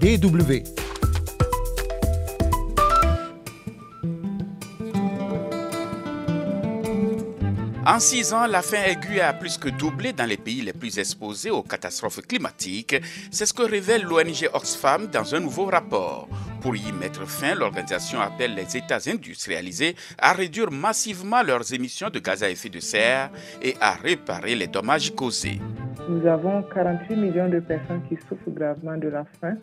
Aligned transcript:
DW. 0.00 0.62
En 7.84 7.98
six 7.98 8.32
ans, 8.32 8.46
la 8.46 8.62
faim 8.62 8.78
aiguë 8.86 9.20
a 9.20 9.34
plus 9.34 9.58
que 9.58 9.68
doublé 9.68 10.14
dans 10.14 10.24
les 10.24 10.38
pays 10.38 10.62
les 10.62 10.72
plus 10.72 10.98
exposés 10.98 11.50
aux 11.50 11.62
catastrophes 11.62 12.22
climatiques. 12.26 12.96
C'est 13.30 13.44
ce 13.44 13.52
que 13.52 13.62
révèle 13.62 14.04
l'ONG 14.04 14.48
Oxfam 14.54 15.08
dans 15.08 15.34
un 15.34 15.40
nouveau 15.40 15.66
rapport. 15.66 16.26
Pour 16.62 16.76
y 16.76 16.92
mettre 16.92 17.28
fin, 17.28 17.54
l'organisation 17.54 18.22
appelle 18.22 18.54
les 18.54 18.74
États 18.78 19.00
industrialisés 19.06 19.96
à 20.16 20.32
réduire 20.32 20.70
massivement 20.70 21.42
leurs 21.42 21.74
émissions 21.74 22.08
de 22.08 22.20
gaz 22.20 22.42
à 22.42 22.48
effet 22.48 22.70
de 22.70 22.80
serre 22.80 23.30
et 23.60 23.74
à 23.82 23.92
réparer 23.96 24.54
les 24.54 24.66
dommages 24.66 25.14
causés. 25.14 25.60
Nous 26.08 26.26
avons 26.26 26.62
48 26.74 27.16
millions 27.16 27.50
de 27.50 27.60
personnes 27.60 28.02
qui 28.08 28.16
souffrent 28.16 28.50
gravement 28.50 28.96
de 28.96 29.08
la 29.08 29.26
faim 29.40 29.56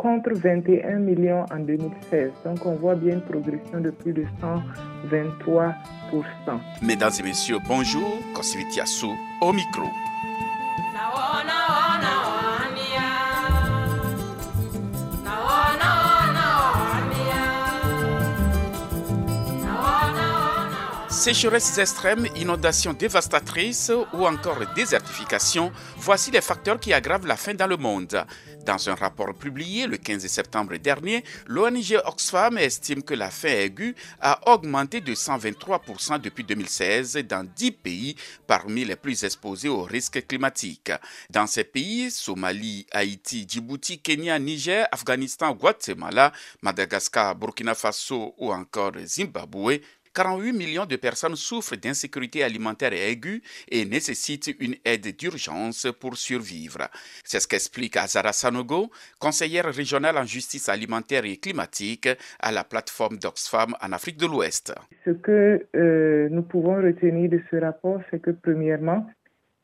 contre 0.00 0.32
21 0.32 0.98
millions 1.00 1.44
en 1.52 1.58
2016. 1.58 2.30
Donc 2.44 2.64
on 2.64 2.74
voit 2.76 2.94
bien 2.94 3.14
une 3.16 3.20
progression 3.20 3.80
de 3.80 3.90
plus 3.90 4.14
de 4.14 4.24
123%. 4.42 5.74
Mesdames 6.82 7.12
et 7.18 7.22
messieurs, 7.22 7.58
bonjour. 7.68 8.08
Kosiviti 8.34 8.80
Assou 8.80 9.12
au 9.42 9.52
micro. 9.52 9.84
Sécheresses 21.20 21.76
extrêmes, 21.76 22.26
inondations 22.34 22.94
dévastatrices 22.94 23.92
ou 24.14 24.26
encore 24.26 24.72
désertification, 24.74 25.70
voici 25.98 26.30
les 26.30 26.40
facteurs 26.40 26.80
qui 26.80 26.94
aggravent 26.94 27.26
la 27.26 27.36
faim 27.36 27.52
dans 27.52 27.66
le 27.66 27.76
monde. 27.76 28.24
Dans 28.64 28.88
un 28.88 28.94
rapport 28.94 29.34
publié 29.34 29.86
le 29.86 29.98
15 29.98 30.26
septembre 30.26 30.78
dernier, 30.78 31.22
l'ONG 31.46 32.00
Oxfam 32.06 32.56
estime 32.56 33.02
que 33.02 33.12
la 33.12 33.30
faim 33.30 33.50
aiguë 33.50 33.94
a 34.20 34.50
augmenté 34.50 35.02
de 35.02 35.14
123% 35.14 36.20
depuis 36.22 36.42
2016 36.42 37.18
dans 37.28 37.46
10 37.54 37.72
pays 37.72 38.16
parmi 38.46 38.86
les 38.86 38.96
plus 38.96 39.22
exposés 39.22 39.68
aux 39.68 39.82
risques 39.82 40.26
climatiques. 40.26 40.92
Dans 41.28 41.46
ces 41.46 41.64
pays, 41.64 42.10
Somalie, 42.10 42.86
Haïti, 42.92 43.44
Djibouti, 43.46 43.98
Kenya, 43.98 44.38
Niger, 44.38 44.88
Afghanistan, 44.90 45.52
Guatemala, 45.52 46.32
Madagascar, 46.62 47.34
Burkina 47.36 47.74
Faso 47.74 48.34
ou 48.38 48.52
encore 48.52 48.92
Zimbabwe, 49.04 49.80
48 50.14 50.52
millions 50.52 50.86
de 50.86 50.96
personnes 50.96 51.36
souffrent 51.36 51.76
d'insécurité 51.76 52.42
alimentaire 52.42 52.92
aiguë 52.92 53.42
et 53.70 53.84
nécessitent 53.84 54.54
une 54.58 54.74
aide 54.84 55.16
d'urgence 55.16 55.86
pour 56.00 56.16
survivre. 56.16 56.88
C'est 57.24 57.40
ce 57.40 57.48
qu'explique 57.48 57.96
Azara 57.96 58.32
Sanogo, 58.32 58.90
conseillère 59.18 59.72
régionale 59.72 60.18
en 60.18 60.24
justice 60.24 60.68
alimentaire 60.68 61.24
et 61.24 61.36
climatique 61.36 62.08
à 62.40 62.52
la 62.52 62.64
plateforme 62.64 63.18
d'Oxfam 63.18 63.74
en 63.80 63.92
Afrique 63.92 64.16
de 64.16 64.26
l'Ouest. 64.26 64.74
Ce 65.04 65.10
que 65.10 65.66
euh, 65.76 66.28
nous 66.30 66.42
pouvons 66.42 66.76
retenir 66.76 67.30
de 67.30 67.40
ce 67.50 67.56
rapport, 67.56 68.00
c'est 68.10 68.20
que 68.20 68.30
premièrement, 68.30 69.06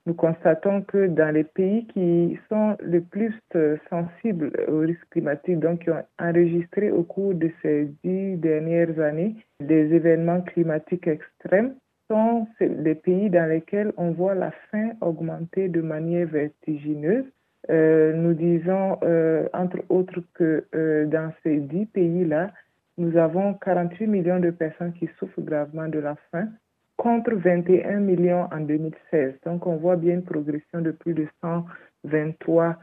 nous 0.07 0.15
constatons 0.15 0.83
que 0.83 1.09
dans 1.09 1.35
les 1.35 1.43
pays 1.43 1.87
qui 1.89 2.39
sont 2.49 2.77
le 2.81 3.01
plus 3.01 3.35
euh, 3.57 3.77
sensibles 3.91 4.53
au 4.69 4.79
risque 4.79 5.09
climatique, 5.11 5.59
donc 5.59 5.81
qui 5.81 5.91
ont 5.91 6.05
enregistré 6.21 6.93
au 6.93 7.03
cours 7.03 7.35
de 7.35 7.51
ces 7.61 7.91
dix 8.05 8.37
dernières 8.37 8.99
années 9.01 9.35
des 9.61 9.93
événements 9.93 10.43
climatiques 10.43 11.09
extrêmes, 11.09 11.75
sont 12.09 12.47
les 12.61 12.95
pays 12.95 13.31
dans 13.31 13.49
lesquels 13.49 13.93
on 13.97 14.13
voit 14.13 14.37
la 14.37 14.53
faim 14.71 14.91
augmenter 15.01 15.69
de 15.69 15.81
manière 15.81 16.29
vertigineuse. 16.29 17.25
Euh, 17.69 18.13
nous 18.13 18.35
disons, 18.35 18.99
euh, 19.03 19.49
entre 19.53 19.79
autres, 19.89 20.21
que 20.35 20.65
dans 21.11 21.33
ces 21.43 21.57
dix 21.59 21.87
pays-là, 21.87 22.53
nous 22.97 23.17
avons 23.17 23.55
48 23.55 24.07
millions 24.07 24.39
de 24.39 24.51
personnes 24.51 24.93
qui 24.93 25.09
souffrent 25.19 25.41
gravement 25.41 25.89
de 25.89 25.99
la 25.99 26.15
faim, 26.31 26.49
contre 26.97 27.35
21 27.35 28.01
millions 28.01 28.49
en 28.53 28.61
2016. 28.61 29.35
Donc, 29.45 29.67
on 29.67 29.77
voit 29.77 29.97
bien 29.97 30.15
une 30.15 30.25
progression 30.25 30.81
de 30.81 30.91
plus 30.91 31.15
de 31.15 31.27
123 31.43 32.77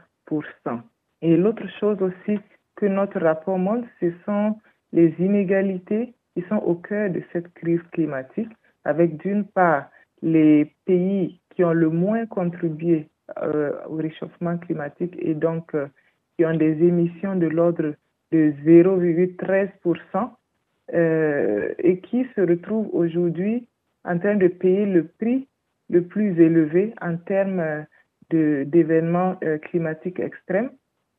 Et 1.22 1.36
l'autre 1.36 1.68
chose 1.80 2.00
aussi 2.00 2.38
que 2.76 2.86
notre 2.86 3.20
rapport 3.20 3.58
montre, 3.58 3.88
ce 4.00 4.12
sont 4.24 4.58
les 4.92 5.14
inégalités 5.18 6.14
qui 6.34 6.44
sont 6.48 6.56
au 6.56 6.74
cœur 6.74 7.10
de 7.10 7.22
cette 7.32 7.52
crise 7.54 7.82
climatique, 7.92 8.50
avec 8.84 9.16
d'une 9.18 9.44
part 9.44 9.90
les 10.22 10.72
pays 10.84 11.40
qui 11.50 11.64
ont 11.64 11.72
le 11.72 11.90
moins 11.90 12.26
contribué 12.26 13.08
euh, 13.40 13.72
au 13.88 13.96
réchauffement 13.96 14.58
climatique 14.58 15.14
et 15.18 15.34
donc 15.34 15.74
euh, 15.74 15.86
qui 16.36 16.44
ont 16.44 16.56
des 16.56 16.82
émissions 16.82 17.36
de 17.36 17.46
l'ordre 17.46 17.94
de 18.32 18.52
0,13% 18.66 20.30
euh, 20.92 21.74
et 21.78 22.00
qui 22.00 22.26
se 22.34 22.40
retrouvent 22.40 22.90
aujourd'hui 22.92 23.66
en 24.04 24.18
train 24.18 24.36
de 24.36 24.48
payer 24.48 24.86
le 24.86 25.06
prix 25.06 25.48
le 25.90 26.02
plus 26.02 26.40
élevé 26.40 26.94
en 27.00 27.16
termes 27.16 27.86
d'événements 28.30 29.36
euh, 29.44 29.58
climatiques 29.58 30.18
extrêmes 30.18 30.70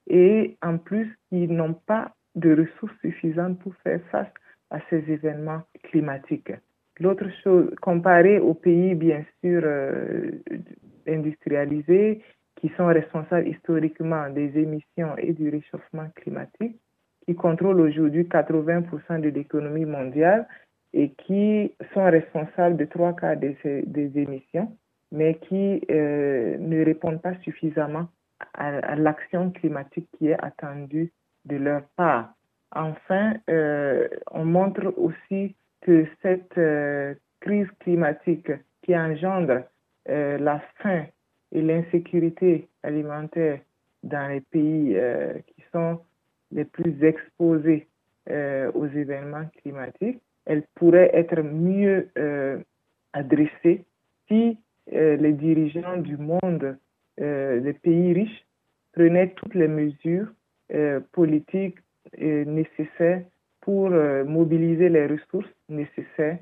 et 0.07 0.57
en 0.61 0.77
plus 0.77 1.15
qui 1.29 1.47
n'ont 1.47 1.73
pas 1.73 2.13
de 2.35 2.51
ressources 2.55 2.99
suffisantes 3.01 3.59
pour 3.59 3.75
faire 3.83 4.01
face 4.11 4.31
à 4.71 4.79
ces 4.89 5.03
événements 5.09 5.61
climatiques. 5.83 6.51
L'autre 6.99 7.27
chose, 7.43 7.73
comparé 7.81 8.39
aux 8.39 8.53
pays 8.53 8.95
bien 8.95 9.23
sûr 9.41 9.61
euh, 9.63 10.31
industrialisés 11.07 12.21
qui 12.55 12.71
sont 12.77 12.87
responsables 12.87 13.47
historiquement 13.47 14.29
des 14.29 14.57
émissions 14.57 15.15
et 15.17 15.33
du 15.33 15.49
réchauffement 15.49 16.07
climatique, 16.15 16.77
qui 17.25 17.35
contrôlent 17.35 17.81
aujourd'hui 17.81 18.23
80% 18.23 19.21
de 19.21 19.29
l'économie 19.29 19.85
mondiale, 19.85 20.47
et 20.95 21.09
qui 21.09 21.73
sont 21.93 22.05
responsables 22.05 22.77
de 22.77 22.85
trois 22.85 23.13
quarts 23.13 23.35
des, 23.35 23.57
émissions, 24.15 24.75
mais 25.11 25.35
qui 25.35 25.81
euh, 25.91 26.57
ne 26.57 26.85
répondent 26.85 27.21
pas 27.21 27.35
suffisamment 27.43 28.07
à, 28.53 28.95
l'action 28.95 29.51
climatique 29.51 30.07
qui 30.17 30.29
est 30.29 30.41
attendue 30.41 31.11
de 31.43 31.57
leur 31.57 31.81
part. 31.97 32.33
Enfin, 32.73 33.33
euh, 33.49 34.07
on 34.31 34.45
montre 34.45 34.93
aussi 34.97 35.55
que 35.81 36.07
cette 36.21 36.57
euh, 36.57 37.13
crise 37.41 37.67
climatique 37.81 38.51
qui 38.81 38.97
engendre 38.97 39.63
la 40.07 40.61
faim 40.77 41.05
et 41.51 41.61
l'insécurité 41.63 42.69
alimentaire 42.83 43.59
dans 44.03 44.27
les 44.27 44.41
pays 44.41 44.95
qui 45.47 45.63
sont 45.71 45.99
les 46.51 46.63
plus 46.63 47.03
exposés 47.03 47.87
aux 48.29 48.85
événements 48.85 49.47
climatiques 49.63 50.21
elle 50.45 50.63
pourrait 50.75 51.11
être 51.13 51.41
mieux 51.41 52.09
euh, 52.17 52.59
adressée 53.13 53.85
si 54.27 54.57
euh, 54.93 55.15
les 55.17 55.33
dirigeants 55.33 55.97
du 55.97 56.17
monde, 56.17 56.77
euh, 57.19 57.59
des 57.59 57.73
pays 57.73 58.13
riches, 58.13 58.45
prenaient 58.93 59.33
toutes 59.35 59.55
les 59.55 59.67
mesures 59.67 60.27
politiques 61.11 61.77
nécessaires 62.17 63.21
pour 63.61 63.89
mobiliser 63.89 64.89
les 64.89 65.05
ressources 65.05 65.53
nécessaires 65.69 66.39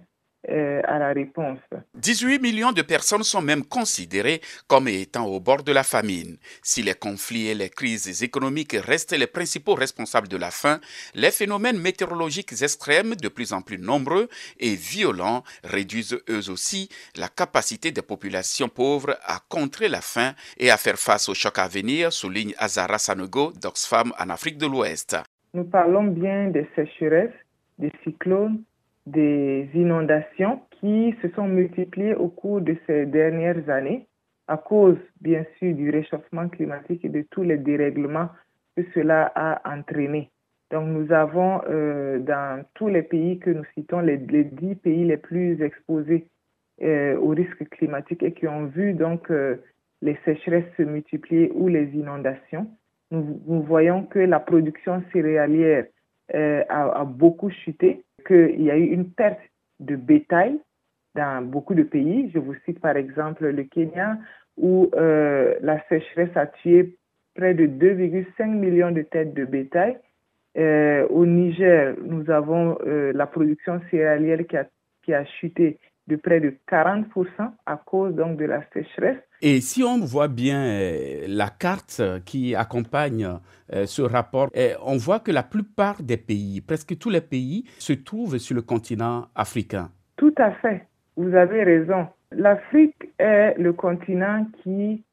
euh, 0.50 0.82
à 0.84 1.00
la 1.00 1.14
réponse. 1.14 1.60
18 1.96 2.40
millions 2.40 2.74
de 2.74 2.82
personnes 2.82 3.24
sont 3.24 3.42
même 3.42 3.64
considérées 3.64 4.42
comme 4.68 4.88
étant 4.88 5.26
au 5.26 5.40
bord 5.40 5.64
de 5.64 5.72
la 5.72 5.84
famine. 5.84 6.38
Si 6.62 6.84
les 6.84 6.96
conflits 6.96 7.48
et 7.48 7.56
les 7.56 7.70
crises 7.70 8.24
économiques 8.24 8.76
restent 8.78 9.18
les 9.18 9.28
principaux 9.28 9.76
responsables 9.76 10.28
de 10.28 10.36
la 10.36 10.52
faim, 10.52 10.80
les 11.16 11.32
phénomènes 11.32 11.80
météorologiques 11.80 12.62
extrêmes 12.62 13.16
de 13.16 13.30
plus 13.30 13.54
en 13.54 13.62
plus 13.62 13.78
nombreux 13.78 14.28
et 14.60 14.76
violents 14.76 15.44
réduisent 15.64 16.20
eux 16.30 16.50
aussi 16.50 16.90
la 17.16 17.30
capacité 17.30 17.92
des 17.92 18.02
populations 18.02 18.68
pauvres 18.68 19.18
à 19.24 19.40
contrer 19.48 19.88
la 19.88 20.02
faim 20.02 20.34
et 20.58 20.72
à 20.72 20.78
faire 20.78 20.98
face 20.98 21.30
aux 21.30 21.34
chocs 21.34 21.60
à 21.60 21.68
venir, 21.68 22.12
souligne 22.12 22.54
Azara 22.58 22.98
Sanogo 22.98 23.54
d'Oxfam 23.54 24.12
en 24.20 24.30
Afrique 24.30 24.58
de 24.58 24.68
l'Ouest. 24.68 25.16
Nous 25.54 25.64
parlons 25.64 26.06
bien 26.06 26.50
des 26.50 26.68
sécheresses, 26.76 27.32
des 27.78 27.92
cyclones, 28.04 28.64
des 29.06 29.70
inondations 29.74 30.62
qui 30.80 31.16
se 31.22 31.30
sont 31.30 31.48
multipliées 31.48 32.16
au 32.16 32.30
cours 32.30 32.62
de 32.62 32.76
ces 32.88 33.06
dernières 33.06 33.70
années 33.70 34.08
à 34.48 34.58
cause, 34.58 34.98
bien 35.22 35.46
sûr, 35.58 35.74
du 35.74 35.90
réchauffement 35.90 36.50
climatique 36.50 37.06
et 37.06 37.10
de 37.10 37.26
tous 37.32 37.44
les 37.44 37.58
dérèglements 37.58 38.30
que 38.76 38.84
cela 38.94 39.32
a 39.36 39.62
entraîné. 39.74 40.32
Donc, 40.72 40.88
nous 40.88 41.12
avons 41.14 41.62
euh, 41.70 42.20
dans 42.20 42.64
tous 42.74 42.88
les 42.88 43.04
pays 43.04 43.40
que 43.40 43.52
nous 43.52 43.64
citons, 43.76 44.00
les, 44.00 44.18
dix 44.18 44.76
pays 44.76 45.06
les 45.06 45.18
plus 45.18 45.62
exposés 45.62 46.28
euh, 46.82 47.16
aux 47.18 47.30
risques 47.30 47.70
climatiques 47.70 48.24
et 48.24 48.34
qui 48.34 48.48
ont 48.48 48.66
vu 48.66 48.94
donc 48.94 49.30
euh, 49.30 49.58
les 50.02 50.18
sécheresses 50.26 50.66
se 50.76 50.84
multiplier 50.84 51.52
ou 51.54 51.68
les 51.68 51.86
inondations, 51.94 52.68
nous, 53.12 53.62
voyons 53.62 54.04
que 54.04 54.20
la 54.20 54.40
production 54.40 55.04
céréalière 55.14 55.86
a 56.32 57.04
beaucoup 57.06 57.50
chuté 57.50 58.04
qu'il 58.26 58.62
y 58.62 58.72
a 58.72 58.78
eu 58.78 58.86
une 58.86 59.10
perte 59.10 59.40
de 59.80 59.96
bétail 59.96 60.60
dans 61.16 61.46
beaucoup 61.46 61.76
de 61.76 61.84
pays. 61.84 62.32
Je 62.34 62.40
vous 62.40 62.56
cite 62.66 62.80
par 62.80 62.98
exemple 62.98 63.48
le 63.48 63.64
Kenya, 63.64 64.18
où 64.58 64.90
euh, 64.96 65.56
la 65.62 65.82
sécheresse 65.88 66.36
a 66.36 66.48
tué 66.48 66.96
près 67.36 67.54
de 67.54 67.66
2,5 67.66 68.48
millions 68.48 68.92
de 68.92 69.02
têtes 69.02 69.34
de 69.34 69.46
bétail. 69.46 69.98
Euh, 70.58 71.08
au 71.10 71.26
Niger, 71.26 71.96
nous 72.04 72.30
avons 72.30 72.78
euh, 72.86 73.12
la 73.14 73.26
production 73.26 73.82
céréalière 73.90 74.40
qui 75.04 75.14
a 75.14 75.26
chuté 75.26 75.80
de 76.08 76.16
près 76.16 76.40
de 76.40 76.56
40% 76.70 77.06
à 77.66 77.78
cause 77.78 78.14
donc 78.16 78.38
de 78.38 78.46
la 78.46 78.62
sécheresse. 78.74 79.18
Et 79.42 79.62
si 79.62 79.84
on 79.84 80.00
voit 80.00 80.28
bien 80.28 80.64
euh, 80.64 81.26
la 81.28 81.50
carte 81.50 82.02
qui 82.26 82.56
accompagne 82.56 83.28
ce 83.86 84.02
rapport, 84.02 84.50
on 84.86 84.98
voit 84.98 85.20
que 85.20 85.32
la 85.32 85.42
plupart 85.42 86.04
des 86.04 86.18
pays, 86.18 86.62
presque 86.62 86.98
tous 86.98 87.10
les 87.10 87.22
pays, 87.22 87.64
se 87.80 87.94
trouvent 87.94 88.38
sur 88.38 88.56
le 88.56 88.62
continent 88.62 89.28
africain. 89.34 89.90
Tout 90.18 90.36
à 90.38 90.52
fait, 90.52 90.86
vous 91.18 91.34
avez 91.34 91.64
raison. 91.64 92.08
L'Afrique 92.32 93.10
est 93.18 93.56
le 93.58 93.74
continent 93.74 94.46
qui 94.62 95.04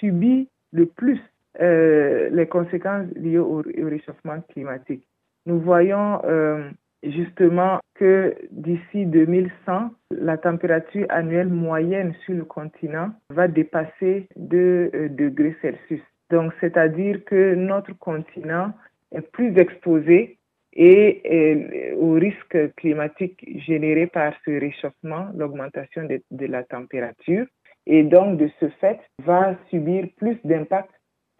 subit 0.00 0.48
le 0.72 0.86
plus 0.86 1.20
euh, 1.60 2.30
les 2.30 2.46
conséquences 2.46 3.06
liées 3.16 3.38
au, 3.38 3.62
réchauffement 3.82 4.40
climatique. 4.50 5.06
Nous 5.46 5.58
voyons 5.58 6.20
euh, 6.24 6.70
justement 7.02 7.80
que 7.94 8.34
d'ici 8.50 9.06
2100, 9.06 9.90
la 10.10 10.36
température 10.38 11.06
annuelle 11.08 11.48
moyenne 11.48 12.14
sur 12.24 12.34
le 12.34 12.44
continent 12.44 13.10
va 13.30 13.48
dépasser 13.48 14.28
2 14.36 14.90
euh, 14.94 15.08
degrés 15.08 15.56
Celsius. 15.62 16.02
Donc, 16.30 16.52
c'est-à-dire 16.60 17.24
que 17.24 17.54
notre 17.54 17.92
continent 17.98 18.72
est 19.12 19.28
plus 19.32 19.56
exposé 19.58 20.38
et, 20.72 21.92
au 21.98 22.12
risque 22.12 22.74
climatique 22.76 23.44
généré 23.66 24.06
par 24.06 24.32
ce 24.44 24.50
réchauffement, 24.52 25.28
l'augmentation 25.36 26.04
de, 26.04 26.22
de, 26.30 26.46
la 26.46 26.62
température, 26.62 27.46
et 27.86 28.04
donc 28.04 28.38
de 28.38 28.48
ce 28.60 28.68
fait 28.80 29.00
va 29.24 29.56
subir 29.68 30.06
plus 30.16 30.38
d'impact 30.44 30.90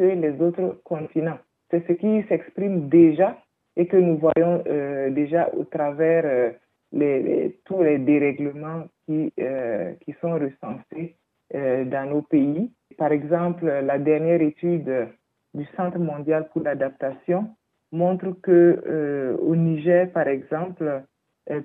les 0.01 0.41
autres 0.41 0.81
continents. 0.85 1.39
C'est 1.71 1.87
ce 1.87 1.93
qui 1.93 2.27
s'exprime 2.29 2.89
déjà 2.89 3.37
et 3.81 3.87
que 3.87 3.97
nous 3.97 4.19
voyons 4.19 4.63
euh, 4.67 5.09
déjà 5.09 5.49
au 5.57 5.65
travers 5.65 6.25
euh, 6.27 7.49
tous 7.65 7.83
les 7.83 7.97
dérèglements 7.99 8.85
qui, 9.07 9.33
euh, 9.41 9.95
sont 10.21 10.35
recensés 10.35 11.17
dans 11.53 12.09
nos 12.09 12.23
pays. 12.23 12.71
Par 12.99 13.11
exemple, 13.11 13.65
la 13.65 13.99
dernière 13.99 14.41
étude 14.43 15.09
du 15.55 15.65
Centre 15.77 15.99
mondial 15.99 16.49
pour 16.53 16.63
l'adaptation 16.63 17.49
montre 17.91 18.37
que 18.41 19.37
au 19.43 19.57
Niger, 19.57 20.13
par 20.13 20.29
exemple, 20.29 21.03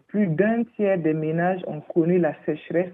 plus 0.08 0.26
d'un 0.26 0.64
tiers 0.76 0.98
des 0.98 1.14
ménages 1.14 1.62
ont 1.68 1.82
connu 1.82 2.18
la 2.18 2.34
sécheresse 2.48 2.94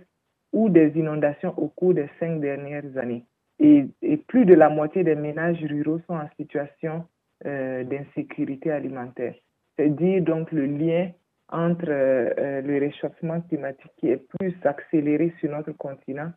ou 0.52 0.68
des 0.68 0.92
inondations 0.98 1.54
au 1.58 1.68
cours 1.70 1.94
des 1.94 2.10
cinq 2.20 2.42
dernières 2.42 2.98
années 2.98 3.24
et, 3.62 4.18
plus 4.28 4.46
de 4.46 4.54
la 4.56 4.70
moitié 4.70 5.04
des 5.04 5.16
ménages 5.16 5.64
ruraux 5.64 6.00
sont 6.08 6.16
en 6.16 6.28
situation 6.38 7.06
d'insécurité 7.44 8.72
alimentaire. 8.72 9.36
C'est 9.78 9.90
dire 9.90 10.22
donc 10.22 10.52
le 10.52 10.66
lien 10.66 11.12
entre 11.52 11.90
euh, 11.90 12.62
le 12.62 12.80
réchauffement 12.80 13.42
climatique 13.42 13.92
qui 13.98 14.10
est 14.10 14.26
plus 14.40 14.56
accéléré 14.64 15.34
sur 15.40 15.52
notre 15.52 15.74
continent 15.74 16.32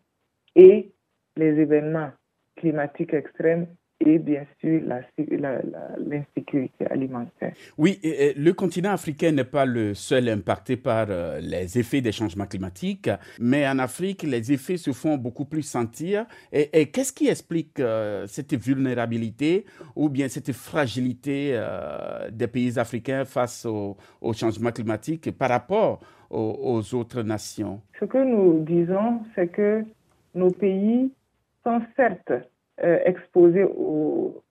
et 0.56 0.92
les 1.36 1.60
événements 1.60 2.10
climatiques 2.56 3.14
extrêmes 3.14 3.68
et 4.00 4.18
bien 4.18 4.44
sûr 4.60 4.80
l'insécurité 5.98 6.86
alimentaire. 6.86 7.52
Oui, 7.78 8.00
le 8.02 8.52
continent 8.52 8.92
africain 8.92 9.32
n'est 9.32 9.44
pas 9.44 9.64
le 9.64 9.94
seul 9.94 10.28
impacté 10.28 10.76
par 10.76 11.06
euh, 11.08 11.40
les 11.40 11.78
effets 11.78 12.00
des 12.00 12.12
changements 12.12 12.46
climatiques, 12.46 13.10
mais 13.40 13.66
en 13.66 13.78
Afrique, 13.78 14.22
les 14.22 14.52
effets 14.52 14.76
se 14.76 14.92
font 14.92 15.16
beaucoup 15.16 15.44
plus 15.44 15.62
sentir. 15.62 16.26
Et, 16.52 16.86
qu'est-ce 16.86 17.12
qui 17.12 17.28
explique 17.28 17.80
euh, 17.80 18.26
cette 18.26 18.54
vulnérabilité 18.54 19.64
ou 19.96 20.08
bien 20.08 20.28
cette 20.28 20.52
fragilité 20.52 21.52
euh, 21.54 22.30
des 22.30 22.48
pays 22.48 22.78
africains 22.78 23.24
face 23.24 23.64
au, 23.64 23.96
changement 24.32 24.72
climatique 24.72 25.30
par 25.36 25.50
rapport 25.50 26.00
aux 26.30 26.94
autres 26.94 27.22
nations? 27.22 27.80
Ce 28.00 28.04
que 28.04 28.18
nous 28.18 28.64
disons, 28.64 29.20
c'est 29.34 29.48
que 29.48 29.84
nos 30.34 30.50
pays 30.50 31.12
sont 31.62 31.80
certes 31.94 32.32
euh, 32.82 32.98
exposés 33.04 33.62
aux, 33.62 34.42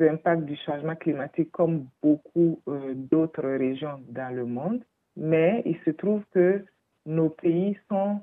impacts 0.00 0.44
du 0.44 0.56
changement 0.56 0.94
climatique 0.94 1.50
comme 1.52 1.86
beaucoup 2.02 2.60
euh, 2.68 2.94
d'autres 2.94 3.46
régions 3.46 4.00
dans 4.08 4.34
le 4.34 4.46
monde, 4.46 4.82
mais 5.14 5.62
il 5.66 5.76
se 5.84 5.90
trouve 5.90 6.22
que 6.32 6.64
nos 7.04 7.28
pays 7.28 7.78
sont 7.90 8.20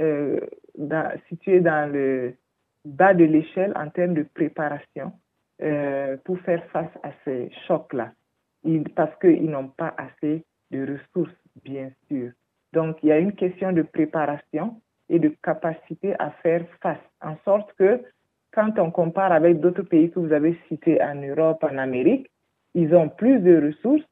euh, 0.00 0.38
situés 1.28 1.60
dans 1.60 1.92
le 1.92 2.34
bas 2.84 3.12
de 3.12 3.24
l'échelle 3.24 3.72
en 3.76 3.88
termes 3.90 4.14
de 4.14 4.22
préparation 4.22 5.12
pour 6.24 6.40
faire 6.40 6.64
face 6.72 6.90
à 7.04 7.10
ces 7.24 7.50
chocs-là, 7.68 8.12
parce 8.96 9.16
qu'ils 9.20 9.48
n'ont 9.48 9.68
pas 9.68 9.94
assez 9.96 10.44
de 10.72 10.92
ressources, 10.92 11.36
bien 11.64 11.90
sûr. 12.08 12.32
Donc, 12.72 12.96
il 13.02 13.10
y 13.10 13.12
a 13.12 13.18
une 13.18 13.34
question 13.34 13.70
de 13.72 13.82
préparation 13.82 14.80
et 15.08 15.20
de 15.20 15.28
capacité 15.42 16.14
à 16.18 16.30
faire 16.42 16.64
face, 16.80 16.98
en 17.20 17.36
sorte 17.44 17.72
que 17.74 18.00
quand 18.52 18.78
on 18.78 18.90
compare 18.90 19.32
avec 19.32 19.60
d'autres 19.60 19.82
pays 19.82 20.10
que 20.10 20.18
vous 20.18 20.32
avez 20.32 20.56
cités 20.68 21.02
en 21.02 21.14
Europe, 21.14 21.64
en 21.64 21.78
Amérique, 21.78 22.30
ils 22.74 22.94
ont 22.94 23.08
plus 23.08 23.40
de 23.40 23.66
ressources 23.66 24.04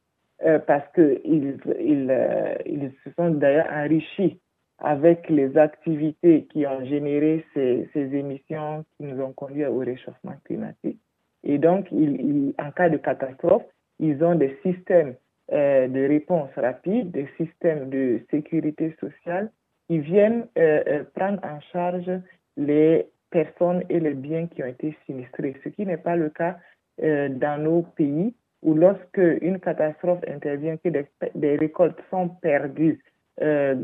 euh, 0.45 0.59
parce 0.59 0.85
qu'ils 0.95 1.59
ils, 1.81 2.11
euh, 2.11 2.55
ils 2.67 2.93
se 3.05 3.11
sont 3.13 3.31
d'ailleurs 3.31 3.69
enrichis 3.73 4.41
avec 4.79 5.29
les 5.29 5.59
activités 5.59 6.47
qui 6.51 6.67
ont 6.67 6.83
généré 6.87 7.45
ces, 7.53 7.87
émissions 7.95 8.85
qui 8.97 9.05
nous 9.05 9.23
ont 9.23 9.33
conduit 9.33 9.67
au 9.67 9.79
réchauffement 9.79 10.37
climatique. 10.45 10.99
Et 11.45 11.59
donc, 11.59 11.87
en 11.93 12.71
cas 12.71 12.89
de 12.89 12.97
catastrophe, 12.97 13.65
ils 13.99 14.25
ont 14.25 14.35
des 14.35 14.59
systèmes 14.63 15.15
euh, 15.53 15.87
de 15.87 16.09
réponse 16.09 16.49
rapide, 16.57 17.11
des 17.11 17.29
systèmes 17.37 17.91
de 17.91 18.21
sécurité 18.31 18.97
sociale 19.01 19.51
qui 19.87 19.99
viennent 19.99 20.47
prendre 21.15 21.41
en 21.45 21.61
charge 21.73 22.11
les 22.57 23.07
personnes 23.31 23.85
et 23.89 24.01
les 24.01 24.15
biens 24.15 24.47
qui 24.47 24.63
ont 24.63 24.67
été 24.67 24.97
sinistrés, 25.07 25.57
ce 25.65 25.69
qui 25.69 25.87
n'est 25.87 25.97
pas 25.97 26.17
le 26.17 26.31
cas 26.31 26.59
euh, 27.03 27.29
dans 27.29 27.63
nos 27.63 27.83
pays 27.83 28.35
où 28.63 28.75
lorsque 28.75 29.21
une 29.41 29.59
catastrophe 29.59 30.23
intervient, 30.29 30.77
que 30.77 30.91
des, 30.91 31.57
récoltes 31.57 31.99
sont 32.11 32.29
perdues 32.29 33.01
euh, 33.41 33.75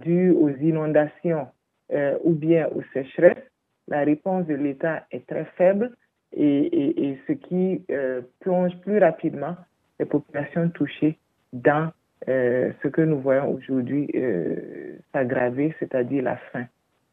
dues 0.00 0.30
aux 0.30 0.48
inondations 0.48 1.48
euh, 1.92 2.16
ou 2.24 2.32
bien 2.32 2.68
aux 2.74 2.82
sécheresses, 2.94 3.44
la 3.88 4.04
réponse 4.04 4.46
de 4.46 4.54
l'État 4.54 5.04
est 5.10 5.26
très 5.26 5.44
faible 5.56 5.94
et, 6.32 7.10
et 7.10 7.18
ce 7.26 7.32
qui 7.32 7.84
plonge 8.40 8.74
plus 8.80 8.98
rapidement 8.98 9.54
les 10.00 10.06
populations 10.06 10.70
touchées 10.70 11.18
dans 11.52 11.90
ce 12.26 12.88
que 12.88 13.02
nous 13.02 13.20
voyons 13.20 13.52
aujourd'hui 13.52 14.08
s'aggraver, 15.12 15.74
c'est-à-dire 15.78 16.22
la 16.22 16.36
faim 16.36 16.64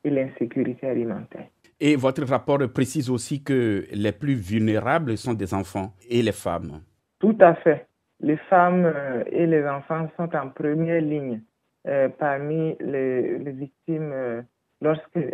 et 0.06 0.10
l'insécurité 0.10 0.88
alimentaire. 0.88 1.48
Et 1.82 1.96
votre 1.96 2.26
rapport 2.26 2.60
précise 2.74 3.10
aussi 3.10 3.42
que 3.42 3.86
les 3.94 4.12
plus 4.12 4.36
vulnérables 4.36 5.18
sont 5.18 5.34
des 5.34 5.54
enfants 5.54 5.94
et 6.10 6.22
les 6.22 6.34
femmes. 6.34 6.82
Tout 7.20 7.38
à 7.40 7.56
fait. 7.56 7.88
Les 8.22 8.36
femmes 8.36 8.86
euh, 8.86 9.24
et 9.28 9.46
les 9.46 9.66
enfants 9.66 10.10
sont 10.18 10.36
en 10.36 10.50
première 10.50 11.02
ligne 11.02 11.42
euh, 11.88 12.10
parmi 12.10 12.76
les, 12.82 13.38
victimes 13.52 14.12
euh, 14.12 14.42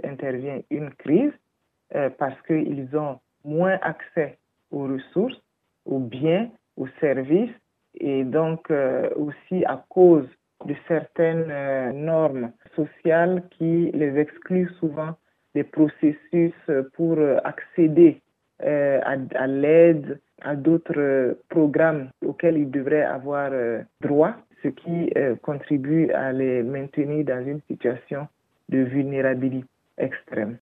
intervient 0.04 0.62
une 0.70 0.92
crise 0.92 1.34
parce 2.18 2.36
qu'ils 2.48 2.90
ont 2.98 3.20
moins 3.44 3.78
accès 3.84 4.40
aux 4.72 4.88
ressources, 4.88 5.40
aux 5.86 6.00
biens, 6.00 6.50
aux 6.78 6.88
services 7.00 7.54
et 7.94 8.24
donc 8.24 8.72
aussi 9.16 9.64
à 9.66 9.86
cause 9.88 10.28
de 10.66 10.76
certaines 10.88 11.94
normes 12.04 12.52
sociales 12.76 13.44
qui 13.52 13.92
les 13.92 14.18
excluent 14.18 14.74
souvent 14.80 15.16
des 15.56 15.64
processus 15.64 16.54
pour 16.94 17.18
accéder 17.44 18.22
euh, 18.64 19.02
à, 19.04 19.48
l'aide, 19.48 20.22
à 20.42 20.56
d'autres 20.56 21.38
programmes 21.50 22.10
auxquels 22.26 22.58
ils 22.58 22.72
devraient 22.72 23.04
avoir 23.04 23.50
euh, 23.52 23.82
droit, 24.00 24.34
ce 24.64 24.70
qui 24.70 25.12
euh, 25.18 25.36
contribue 25.36 26.10
à 26.12 26.32
les 26.32 26.64
maintenir 26.64 27.26
dans 27.26 27.46
une 27.46 27.60
situation 27.70 28.30
de 28.70 28.78
vulnérabilité 28.78 29.68
extrême. 29.98 30.58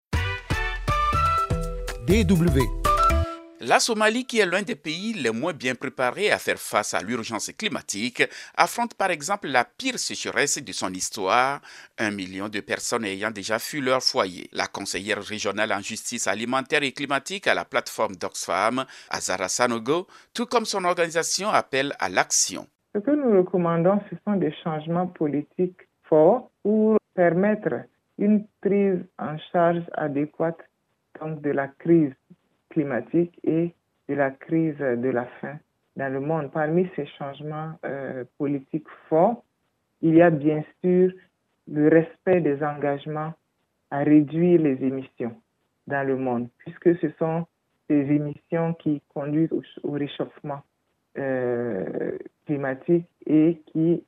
La 3.65 3.79
Somalie, 3.79 4.25
qui 4.25 4.41
est 4.41 4.47
l'un 4.47 4.63
des 4.63 4.75
pays 4.75 5.13
les 5.13 5.31
moins 5.31 5.53
bien 5.53 5.77
préparés 5.77 6.33
à 6.33 6.39
faire 6.39 6.59
face 6.59 6.95
à 6.95 7.01
l'urgence 7.01 7.53
climatique, 7.57 8.25
affronte 8.57 8.95
par 8.95 9.11
exemple 9.11 9.47
la 9.47 9.65
pire 9.65 10.01
sécheresse 10.01 10.59
de 10.59 10.73
son 10.73 10.93
histoire, 10.93 11.61
un 11.97 12.11
million 12.11 12.49
de 12.49 12.59
personnes 12.59 13.05
ayant 13.05 13.31
déjà 13.31 13.61
fui 13.61 13.81
leur 13.81 14.03
foyer. 14.03 14.49
La 14.53 14.67
conseillère 14.67 15.23
régionale 15.23 15.73
en 15.73 15.79
justice 15.79 16.27
alimentaire 16.27 16.83
et 16.83 16.91
climatique 16.91 17.47
à 17.47 17.55
la 17.55 17.65
plateforme 17.65 18.17
d'Oxfam, 18.17 18.85
Azara 19.11 19.49
Sanogo, 19.49 20.09
tout 20.35 20.47
comme 20.47 20.65
son 20.65 20.83
organisation, 20.83 21.49
appelle 21.49 21.93
à 22.01 22.09
l'action. 22.09 22.67
Ce 22.97 22.99
que 22.99 23.13
nous 23.13 23.39
recommandons, 23.39 24.01
ce 24.11 24.17
sont 24.27 24.39
des 24.39 24.53
changements 24.65 25.07
politiques 25.07 25.89
forts 26.03 26.51
pour 26.65 26.99
permettre 27.15 27.87
une 28.19 28.45
prise 28.61 28.99
en 29.21 29.39
charge 29.53 29.85
adéquate 29.95 30.59
de 31.25 31.51
la 31.51 31.69
crise 31.69 32.13
climatique 32.73 33.39
et 33.45 33.75
de 34.09 34.15
la 34.15 34.31
crise 34.31 34.79
de 34.79 35.09
la 35.09 35.27
faim 35.41 35.59
dans 35.97 36.13
le 36.13 36.21
monde. 36.21 36.51
Parmi 36.51 36.89
ces 36.97 37.07
changements 37.19 37.73
euh, 37.85 38.25
politiques 38.39 38.89
forts, 39.09 39.45
il 40.01 40.15
y 40.17 40.23
a 40.23 40.31
bien 40.31 40.65
sûr 40.83 41.13
le 41.69 41.89
respect 41.89 42.41
des 42.41 42.63
engagements 42.63 43.33
à 43.91 43.99
réduire 44.01 44.61
les 44.61 44.83
émissions 44.83 45.37
dans 45.87 46.07
le 46.07 46.17
monde, 46.17 46.49
puisque 46.59 46.99
ce 46.99 47.11
sont 47.19 47.47
ces 47.89 48.01
émissions 48.01 48.75
qui 48.75 49.03
conduisent 49.15 49.53
au, 49.53 49.91
réchauffement 49.91 50.63
euh, 51.19 52.17
climatique 52.47 53.07
et 53.27 53.61
qui 53.67 54.03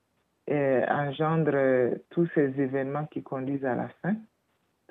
euh, 0.51 0.85
engendrent 0.89 1.97
tous 2.11 2.29
ces 2.35 2.61
événements 2.61 3.07
qui 3.07 3.23
conduisent 3.23 3.65
à 3.65 3.75
la 3.75 3.89
faim. 4.01 4.17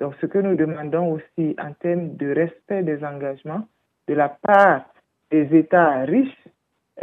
Donc, 0.00 0.14
ce 0.20 0.26
que 0.26 0.38
nous 0.38 0.56
demandons 0.56 1.12
aussi 1.12 1.54
en 1.58 1.72
termes 1.74 2.16
de 2.16 2.34
respect 2.34 2.82
des 2.82 3.04
engagements 3.04 3.66
de 4.08 4.14
la 4.14 4.28
part 4.28 4.84
des 5.30 5.56
États 5.56 6.04
riches, 6.04 6.44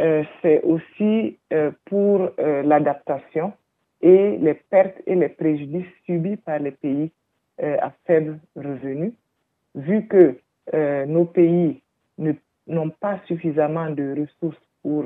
euh, 0.00 0.24
c'est 0.40 0.62
aussi 0.62 1.38
euh, 1.52 1.70
pour 1.84 2.30
euh, 2.38 2.62
l'adaptation 2.62 3.52
et 4.00 4.38
les 4.38 4.54
pertes 4.54 4.96
et 5.06 5.14
les 5.14 5.28
préjudices 5.28 5.86
subis 6.06 6.36
par 6.36 6.58
les 6.58 6.72
pays 6.72 7.12
à 7.58 7.92
faible 8.06 8.40
revenu, 8.56 9.12
vu 9.76 10.08
que 10.08 10.36
nos 11.06 11.26
pays 11.26 11.80
n'ont 12.66 12.90
pas 12.90 13.20
suffisamment 13.28 13.90
de 13.90 14.20
ressources 14.20 14.60
pour 14.82 15.04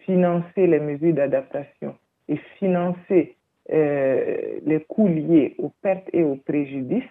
financer 0.00 0.66
les 0.66 0.80
mesures 0.80 1.14
d'adaptation 1.14 1.96
et 2.28 2.36
financer 2.58 3.34
les 3.70 4.84
coûts 4.88 5.08
liés 5.08 5.54
aux 5.58 5.72
pertes 5.82 6.08
et 6.12 6.22
aux 6.22 6.36
préjudices 6.36 7.02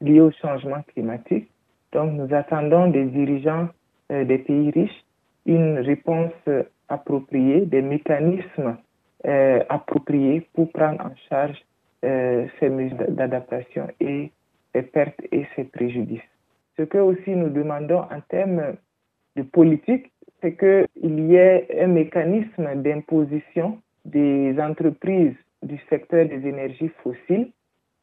liés 0.00 0.20
au 0.20 0.30
changement 0.32 0.82
climatique. 0.94 1.48
Donc 1.92 2.12
nous 2.12 2.34
attendons 2.34 2.88
des 2.88 3.04
dirigeants 3.04 3.68
des 4.10 4.38
pays 4.38 4.70
riches 4.70 5.04
une 5.46 5.78
réponse 5.78 6.32
appropriée, 6.88 7.66
des 7.66 7.82
mécanismes 7.82 8.76
euh, 9.26 9.62
appropriés 9.68 10.46
pour 10.52 10.70
prendre 10.72 11.00
en 11.04 11.14
charge 11.28 11.56
euh, 12.04 12.46
ces 12.60 12.68
mesures 12.68 13.10
d'adaptation 13.10 13.88
et 14.00 14.30
ces 14.74 14.82
pertes 14.82 15.20
et 15.32 15.46
ces 15.54 15.64
préjudices. 15.64 16.20
Ce 16.76 16.82
que 16.82 16.98
aussi 16.98 17.30
nous 17.30 17.48
demandons 17.48 18.00
en 18.00 18.20
termes 18.28 18.74
de 19.36 19.42
politique, 19.42 20.12
c'est 20.40 20.56
qu'il 20.56 21.20
y 21.30 21.36
ait 21.36 21.66
un 21.80 21.86
mécanisme 21.88 22.82
d'imposition 22.82 23.78
des 24.04 24.54
entreprises 24.60 25.34
du 25.66 25.78
secteur 25.90 26.26
des 26.26 26.46
énergies 26.46 26.90
fossiles 27.02 27.50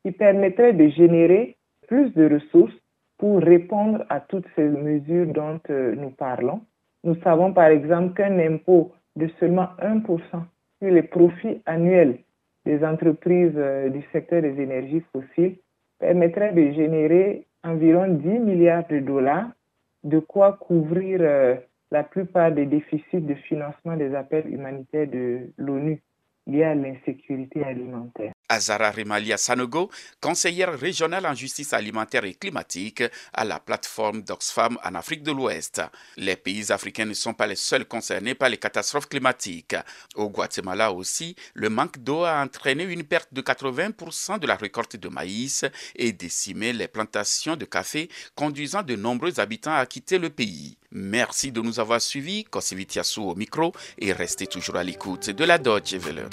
qui 0.03 0.11
permettrait 0.11 0.73
de 0.73 0.89
générer 0.89 1.55
plus 1.87 2.13
de 2.13 2.33
ressources 2.33 2.73
pour 3.17 3.39
répondre 3.39 4.05
à 4.09 4.19
toutes 4.19 4.47
ces 4.55 4.63
mesures 4.63 5.27
dont 5.27 5.59
euh, 5.69 5.95
nous 5.95 6.09
parlons. 6.11 6.61
Nous 7.03 7.15
savons 7.23 7.53
par 7.53 7.67
exemple 7.67 8.13
qu'un 8.15 8.37
impôt 8.39 8.91
de 9.15 9.27
seulement 9.39 9.69
1% 9.81 10.19
sur 10.79 10.91
les 10.91 11.03
profits 11.03 11.61
annuels 11.65 12.17
des 12.65 12.83
entreprises 12.83 13.53
euh, 13.55 13.89
du 13.89 14.03
secteur 14.11 14.41
des 14.41 14.59
énergies 14.59 15.03
fossiles 15.11 15.57
permettrait 15.99 16.53
de 16.53 16.71
générer 16.73 17.45
environ 17.63 18.07
10 18.07 18.27
milliards 18.39 18.87
de 18.87 18.99
dollars, 18.99 19.49
de 20.03 20.19
quoi 20.19 20.53
couvrir 20.53 21.19
euh, 21.21 21.55
la 21.91 22.03
plupart 22.03 22.51
des 22.51 22.65
déficits 22.65 23.21
de 23.21 23.35
financement 23.35 23.95
des 23.95 24.13
appels 24.15 24.51
humanitaires 24.51 25.07
de 25.07 25.51
l'ONU 25.57 26.01
liés 26.47 26.63
à 26.63 26.75
l'insécurité 26.75 27.63
alimentaire. 27.63 28.32
Azara 28.53 28.91
Remalia 28.91 29.37
Sanogo, 29.37 29.89
conseillère 30.21 30.77
régionale 30.77 31.25
en 31.25 31.33
justice 31.33 31.73
alimentaire 31.73 32.23
et 32.23 32.35
climatique 32.35 33.03
à 33.33 33.43
la 33.43 33.59
plateforme 33.59 34.21
d'Oxfam 34.21 34.77
en 34.83 34.95
Afrique 34.95 35.23
de 35.23 35.31
l'Ouest. 35.31 35.81
Les 36.17 36.35
pays 36.35 36.71
africains 36.71 37.05
ne 37.05 37.15
sont 37.15 37.33
pas 37.33 37.47
les 37.47 37.55
seuls 37.55 37.85
concernés 37.85 38.35
par 38.35 38.49
les 38.49 38.57
catastrophes 38.57 39.09
climatiques. 39.09 39.75
Au 40.15 40.29
Guatemala 40.29 40.91
aussi, 40.91 41.35
le 41.55 41.69
manque 41.69 41.97
d'eau 41.97 42.23
a 42.23 42.43
entraîné 42.43 42.83
une 42.83 43.03
perte 43.03 43.33
de 43.33 43.41
80% 43.41 44.39
de 44.39 44.45
la 44.45 44.55
récolte 44.55 44.97
de 44.97 45.09
maïs 45.09 45.65
et 45.95 46.11
décimé 46.11 46.73
les 46.73 46.87
plantations 46.87 47.55
de 47.55 47.65
café, 47.65 48.07
conduisant 48.35 48.83
de 48.83 48.95
nombreux 48.95 49.39
habitants 49.39 49.75
à 49.75 49.85
quitter 49.87 50.19
le 50.19 50.29
pays. 50.29 50.77
Merci 50.91 51.51
de 51.51 51.59
nous 51.59 51.79
avoir 51.79 51.99
suivis. 51.99 52.43
Kosivitiasu 52.43 53.19
au 53.19 53.33
micro 53.33 53.73
et 53.97 54.13
restez 54.13 54.45
toujours 54.45 54.75
à 54.75 54.83
l'écoute 54.83 55.31
de 55.31 55.43
la 55.43 55.57
Dodge 55.57 55.95
Welle. 55.95 56.29